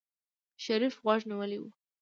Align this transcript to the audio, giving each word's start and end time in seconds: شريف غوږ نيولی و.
شريف 0.63 0.95
غوږ 1.03 1.21
نيولی 1.29 1.57
و. 1.61 1.65